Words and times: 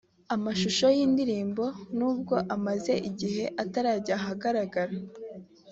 Amashusho 0.35 0.85
y’iyi 0.95 1.07
ndirimbo 1.13 1.65
n’ubwo 1.97 2.35
amaze 2.55 2.93
igihe 3.09 3.43
atarajya 3.63 4.13
ahagaragara 4.19 4.95